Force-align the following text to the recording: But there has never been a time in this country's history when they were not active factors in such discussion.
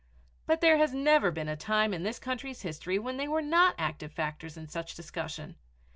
But 0.47 0.61
there 0.61 0.77
has 0.79 0.95
never 0.95 1.29
been 1.29 1.47
a 1.47 1.55
time 1.55 1.93
in 1.93 2.01
this 2.01 2.17
country's 2.17 2.63
history 2.63 2.97
when 2.97 3.17
they 3.17 3.27
were 3.27 3.39
not 3.43 3.75
active 3.77 4.11
factors 4.11 4.57
in 4.57 4.67
such 4.67 4.95
discussion. 4.95 5.57